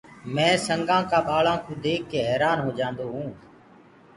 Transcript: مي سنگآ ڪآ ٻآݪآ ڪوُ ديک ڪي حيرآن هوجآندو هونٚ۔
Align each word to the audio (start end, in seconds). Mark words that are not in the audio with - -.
مي 0.33 0.49
سنگآ 0.65 0.97
ڪآ 1.09 1.19
ٻآݪآ 1.27 1.55
ڪوُ 1.63 1.71
ديک 1.83 2.01
ڪي 2.11 2.19
حيرآن 2.29 2.57
هوجآندو 2.65 3.05
هونٚ۔ 3.13 3.35